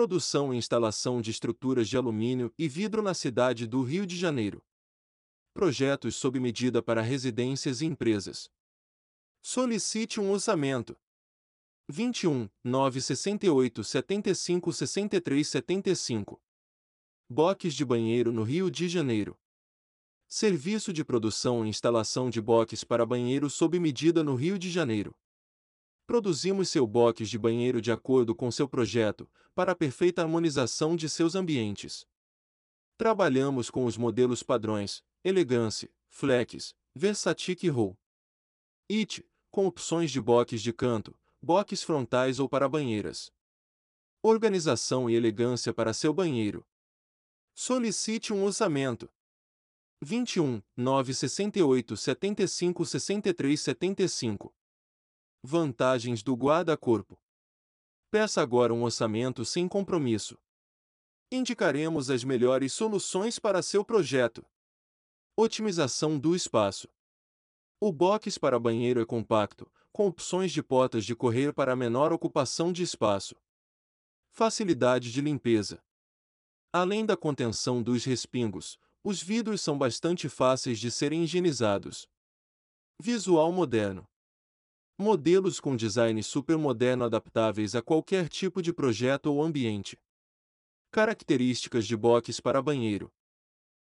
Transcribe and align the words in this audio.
Produção 0.00 0.54
e 0.54 0.56
instalação 0.56 1.20
de 1.20 1.30
estruturas 1.30 1.86
de 1.86 1.94
alumínio 1.94 2.50
e 2.56 2.66
vidro 2.66 3.02
na 3.02 3.12
cidade 3.12 3.66
do 3.66 3.82
Rio 3.82 4.06
de 4.06 4.16
Janeiro. 4.16 4.64
Projetos 5.52 6.16
sob 6.16 6.40
medida 6.40 6.82
para 6.82 7.02
residências 7.02 7.82
e 7.82 7.84
empresas. 7.84 8.50
Solicite 9.42 10.18
um 10.18 10.30
orçamento. 10.30 10.96
21 11.86 12.48
968 12.64 13.84
75 13.84 14.72
63 14.72 15.46
75. 15.46 16.40
Boques 17.28 17.74
de 17.74 17.84
banheiro 17.84 18.32
no 18.32 18.42
Rio 18.42 18.70
de 18.70 18.88
Janeiro. 18.88 19.38
Serviço 20.26 20.94
de 20.94 21.04
produção 21.04 21.66
e 21.66 21.68
instalação 21.68 22.30
de 22.30 22.40
boques 22.40 22.82
para 22.82 23.04
banheiro 23.04 23.50
sob 23.50 23.78
medida 23.78 24.24
no 24.24 24.34
Rio 24.34 24.58
de 24.58 24.70
Janeiro. 24.70 25.14
Produzimos 26.10 26.68
seu 26.68 26.88
boques 26.88 27.30
de 27.30 27.38
banheiro 27.38 27.80
de 27.80 27.92
acordo 27.92 28.34
com 28.34 28.50
seu 28.50 28.68
projeto, 28.68 29.30
para 29.54 29.70
a 29.70 29.76
perfeita 29.76 30.20
harmonização 30.20 30.96
de 30.96 31.08
seus 31.08 31.36
ambientes. 31.36 32.04
Trabalhamos 32.98 33.70
com 33.70 33.84
os 33.84 33.96
modelos 33.96 34.42
padrões, 34.42 35.04
Elegance, 35.22 35.88
Flex, 36.08 36.74
Versatic 36.92 37.62
e 37.62 37.68
Roll. 37.68 37.96
IT, 38.90 39.24
com 39.52 39.68
opções 39.68 40.10
de 40.10 40.20
boques 40.20 40.60
de 40.60 40.72
canto, 40.72 41.16
boques 41.40 41.80
frontais 41.80 42.40
ou 42.40 42.48
para 42.48 42.68
banheiras. 42.68 43.32
Organização 44.20 45.08
e 45.08 45.14
elegância 45.14 45.72
para 45.72 45.94
seu 45.94 46.12
banheiro. 46.12 46.66
Solicite 47.54 48.32
um 48.32 48.42
orçamento. 48.42 49.08
21 50.02 50.60
968 50.76 51.96
75 51.96 52.84
63 52.84 53.60
75. 53.60 54.52
Vantagens 55.42 56.22
do 56.22 56.34
guarda-corpo. 56.34 57.18
Peça 58.10 58.42
agora 58.42 58.74
um 58.74 58.82
orçamento 58.82 59.42
sem 59.42 59.66
compromisso. 59.66 60.36
Indicaremos 61.32 62.10
as 62.10 62.22
melhores 62.22 62.74
soluções 62.74 63.38
para 63.38 63.62
seu 63.62 63.82
projeto. 63.82 64.44
Otimização 65.34 66.18
do 66.18 66.36
espaço. 66.36 66.88
O 67.80 67.90
box 67.90 68.36
para 68.36 68.58
banheiro 68.58 69.00
é 69.00 69.06
compacto, 69.06 69.70
com 69.90 70.08
opções 70.08 70.52
de 70.52 70.62
portas 70.62 71.06
de 71.06 71.16
correr 71.16 71.54
para 71.54 71.74
menor 71.74 72.12
ocupação 72.12 72.70
de 72.70 72.82
espaço. 72.82 73.34
Facilidade 74.30 75.10
de 75.10 75.22
limpeza. 75.22 75.82
Além 76.70 77.06
da 77.06 77.16
contenção 77.16 77.82
dos 77.82 78.04
respingos, 78.04 78.78
os 79.02 79.22
vidros 79.22 79.62
são 79.62 79.78
bastante 79.78 80.28
fáceis 80.28 80.78
de 80.78 80.90
serem 80.90 81.24
higienizados. 81.24 82.06
Visual 83.00 83.50
moderno. 83.50 84.09
Modelos 85.00 85.60
com 85.60 85.74
design 85.74 86.22
supermoderno 86.22 87.04
adaptáveis 87.04 87.74
a 87.74 87.80
qualquer 87.80 88.28
tipo 88.28 88.60
de 88.60 88.70
projeto 88.70 89.32
ou 89.32 89.42
ambiente. 89.42 89.98
Características 90.90 91.86
de 91.86 91.96
box 91.96 92.38
para 92.38 92.60
banheiro. 92.60 93.10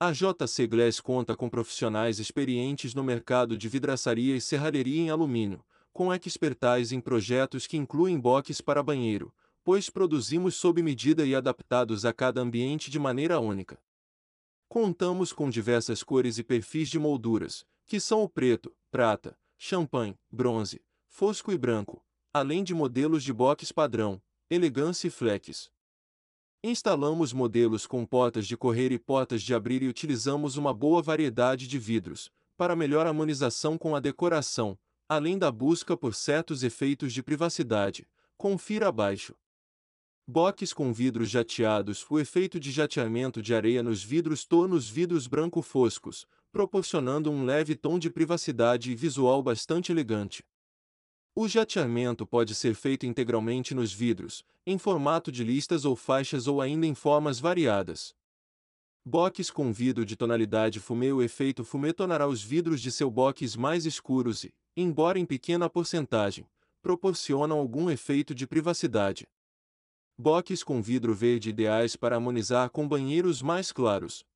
A 0.00 0.10
JC 0.10 0.66
Glass 0.66 1.00
conta 1.00 1.36
com 1.36 1.48
profissionais 1.48 2.18
experientes 2.18 2.96
no 2.96 3.04
mercado 3.04 3.56
de 3.56 3.68
vidraçaria 3.68 4.34
e 4.34 4.40
serralheria 4.40 5.02
em 5.02 5.08
alumínio, 5.08 5.64
com 5.92 6.12
expertise 6.12 6.96
em 6.96 7.00
projetos 7.00 7.64
que 7.64 7.76
incluem 7.76 8.18
box 8.18 8.60
para 8.60 8.82
banheiro, 8.82 9.32
pois 9.62 9.88
produzimos 9.88 10.56
sob 10.56 10.82
medida 10.82 11.24
e 11.24 11.32
adaptados 11.32 12.04
a 12.04 12.12
cada 12.12 12.40
ambiente 12.40 12.90
de 12.90 12.98
maneira 12.98 13.38
única. 13.38 13.80
Contamos 14.68 15.32
com 15.32 15.48
diversas 15.48 16.02
cores 16.02 16.38
e 16.38 16.42
perfis 16.42 16.88
de 16.88 16.98
molduras, 16.98 17.64
que 17.86 18.00
são 18.00 18.24
o 18.24 18.28
preto, 18.28 18.74
prata, 18.90 19.38
champanhe, 19.56 20.18
bronze, 20.28 20.82
fosco 21.08 21.50
e 21.50 21.58
branco, 21.58 22.04
além 22.32 22.62
de 22.62 22.72
modelos 22.72 23.24
de 23.24 23.32
box 23.32 23.72
padrão, 23.72 24.22
elegância 24.48 25.08
e 25.08 25.10
flex. 25.10 25.70
Instalamos 26.62 27.32
modelos 27.32 27.86
com 27.86 28.04
portas 28.04 28.46
de 28.46 28.56
correr 28.56 28.92
e 28.92 28.98
portas 28.98 29.42
de 29.42 29.54
abrir 29.54 29.82
e 29.82 29.88
utilizamos 29.88 30.56
uma 30.56 30.72
boa 30.72 31.02
variedade 31.02 31.66
de 31.66 31.78
vidros, 31.78 32.30
para 32.56 32.76
melhor 32.76 33.06
harmonização 33.06 33.78
com 33.78 33.96
a 33.96 34.00
decoração, 34.00 34.78
além 35.08 35.38
da 35.38 35.50
busca 35.50 35.96
por 35.96 36.14
certos 36.14 36.62
efeitos 36.62 37.12
de 37.12 37.22
privacidade. 37.22 38.06
Confira 38.36 38.88
abaixo. 38.88 39.34
Boques 40.26 40.74
com 40.74 40.92
vidros 40.92 41.30
jateados 41.30 42.04
O 42.10 42.18
efeito 42.18 42.60
de 42.60 42.70
jateamento 42.70 43.40
de 43.40 43.54
areia 43.54 43.82
nos 43.82 44.04
vidros 44.04 44.44
torna 44.44 44.74
os 44.74 44.88
vidros 44.88 45.26
branco 45.26 45.62
foscos, 45.62 46.26
proporcionando 46.52 47.30
um 47.30 47.44
leve 47.44 47.74
tom 47.74 47.98
de 47.98 48.10
privacidade 48.10 48.92
e 48.92 48.94
visual 48.94 49.42
bastante 49.42 49.90
elegante. 49.90 50.44
O 51.40 51.46
jateamento 51.46 52.26
pode 52.26 52.52
ser 52.52 52.74
feito 52.74 53.06
integralmente 53.06 53.72
nos 53.72 53.92
vidros, 53.92 54.44
em 54.66 54.76
formato 54.76 55.30
de 55.30 55.44
listas 55.44 55.84
ou 55.84 55.94
faixas 55.94 56.48
ou 56.48 56.60
ainda 56.60 56.84
em 56.84 56.96
formas 56.96 57.38
variadas. 57.38 58.12
Boques 59.04 59.48
com 59.48 59.72
vidro 59.72 60.04
de 60.04 60.16
tonalidade 60.16 60.80
fumê 60.80 61.12
O 61.12 61.22
efeito 61.22 61.62
fumê 61.62 61.92
tornará 61.92 62.26
os 62.26 62.42
vidros 62.42 62.80
de 62.82 62.90
seu 62.90 63.08
boques 63.08 63.54
mais 63.54 63.86
escuros 63.86 64.42
e, 64.42 64.52
embora 64.76 65.16
em 65.16 65.24
pequena 65.24 65.70
porcentagem, 65.70 66.44
proporcionam 66.82 67.56
algum 67.56 67.88
efeito 67.88 68.34
de 68.34 68.44
privacidade. 68.44 69.24
Boques 70.18 70.64
com 70.64 70.82
vidro 70.82 71.14
verde 71.14 71.50
ideais 71.50 71.94
para 71.94 72.16
harmonizar 72.16 72.68
com 72.68 72.88
banheiros 72.88 73.42
mais 73.42 73.70
claros. 73.70 74.26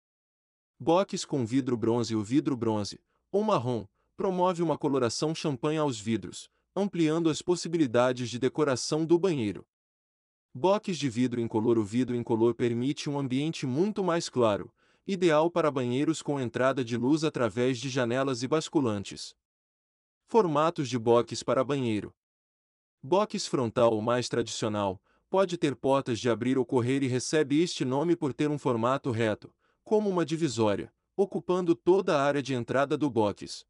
Boques 0.78 1.24
com 1.24 1.44
vidro 1.44 1.76
bronze 1.76 2.14
O 2.14 2.22
vidro 2.22 2.56
bronze, 2.56 3.00
ou 3.32 3.42
marrom, 3.42 3.88
promove 4.16 4.62
uma 4.62 4.78
coloração 4.78 5.34
champanhe 5.34 5.78
aos 5.78 5.98
vidros, 5.98 6.48
ampliando 6.74 7.28
as 7.28 7.42
possibilidades 7.42 8.30
de 8.30 8.38
decoração 8.38 9.04
do 9.04 9.18
banheiro. 9.18 9.66
Boques 10.54 10.98
de 10.98 11.08
vidro 11.08 11.40
incolor 11.40 11.78
O 11.78 11.84
vidro 11.84 12.16
incolor 12.16 12.54
permite 12.54 13.10
um 13.10 13.18
ambiente 13.18 13.66
muito 13.66 14.02
mais 14.02 14.30
claro, 14.30 14.72
ideal 15.06 15.50
para 15.50 15.70
banheiros 15.70 16.22
com 16.22 16.40
entrada 16.40 16.82
de 16.82 16.96
luz 16.96 17.24
através 17.24 17.78
de 17.78 17.90
janelas 17.90 18.42
e 18.42 18.48
basculantes. 18.48 19.34
Formatos 20.26 20.88
de 20.88 20.98
boques 20.98 21.42
para 21.42 21.62
banheiro. 21.62 22.14
Boques 23.02 23.46
frontal 23.46 23.92
ou 23.92 24.00
mais 24.00 24.28
tradicional, 24.28 25.02
pode 25.28 25.58
ter 25.58 25.76
portas 25.76 26.18
de 26.18 26.30
abrir 26.30 26.56
ou 26.56 26.64
correr 26.64 27.02
e 27.02 27.06
recebe 27.06 27.60
este 27.60 27.84
nome 27.84 28.16
por 28.16 28.32
ter 28.32 28.48
um 28.48 28.58
formato 28.58 29.10
reto, 29.10 29.52
como 29.84 30.08
uma 30.08 30.24
divisória, 30.24 30.92
ocupando 31.16 31.74
toda 31.74 32.16
a 32.16 32.22
área 32.22 32.42
de 32.42 32.54
entrada 32.54 32.96
do 32.96 33.10
box. 33.10 33.66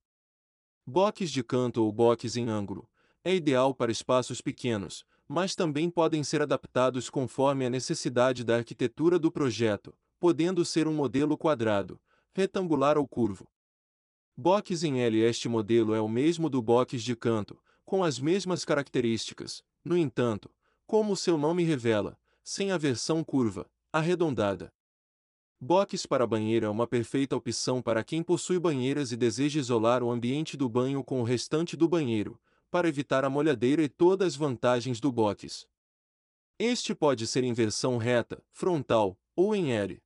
Boques 0.86 1.30
de 1.30 1.42
canto 1.42 1.82
ou 1.82 1.90
boques 1.90 2.36
em 2.36 2.48
ângulo 2.48 2.88
é 3.24 3.34
ideal 3.34 3.74
para 3.74 3.92
espaços 3.92 4.40
pequenos, 4.40 5.04
mas 5.28 5.54
também 5.54 5.88
podem 5.88 6.22
ser 6.24 6.42
adaptados 6.42 7.08
conforme 7.08 7.64
a 7.64 7.70
necessidade 7.70 8.44
da 8.44 8.56
arquitetura 8.56 9.18
do 9.18 9.30
projeto, 9.30 9.94
podendo 10.18 10.64
ser 10.64 10.86
um 10.86 10.92
modelo 10.92 11.38
quadrado, 11.38 12.00
retangular 12.34 12.98
ou 12.98 13.06
curvo. 13.06 13.48
Box 14.36 14.82
em 14.82 15.00
L 15.00 15.18
Este 15.20 15.48
modelo 15.48 15.94
é 15.94 16.00
o 16.00 16.08
mesmo 16.08 16.48
do 16.48 16.60
box 16.62 17.02
de 17.02 17.14
canto, 17.14 17.60
com 17.84 18.02
as 18.02 18.18
mesmas 18.18 18.64
características, 18.64 19.62
no 19.84 19.96
entanto, 19.96 20.50
como 20.86 21.16
seu 21.16 21.36
nome 21.36 21.62
revela, 21.62 22.18
sem 22.42 22.72
a 22.72 22.78
versão 22.78 23.22
curva, 23.22 23.70
arredondada. 23.92 24.72
Box 25.60 26.06
para 26.06 26.26
banheiro 26.26 26.66
é 26.66 26.68
uma 26.68 26.86
perfeita 26.86 27.36
opção 27.36 27.80
para 27.80 28.02
quem 28.02 28.22
possui 28.22 28.58
banheiras 28.58 29.12
e 29.12 29.16
deseja 29.16 29.60
isolar 29.60 30.02
o 30.02 30.10
ambiente 30.10 30.56
do 30.56 30.68
banho 30.68 31.04
com 31.04 31.20
o 31.20 31.24
restante 31.24 31.76
do 31.76 31.88
banheiro, 31.88 32.40
para 32.72 32.88
evitar 32.88 33.22
a 33.22 33.28
molhadeira 33.28 33.82
e 33.82 33.88
todas 33.88 34.28
as 34.28 34.34
vantagens 34.34 34.98
do 34.98 35.12
box. 35.12 35.68
Este 36.58 36.94
pode 36.94 37.26
ser 37.26 37.44
em 37.44 37.52
versão 37.52 37.98
reta, 37.98 38.42
frontal 38.50 39.20
ou 39.36 39.54
em 39.54 39.74
L. 39.74 40.02